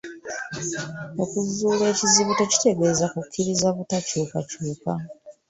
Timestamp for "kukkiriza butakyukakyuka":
3.13-4.93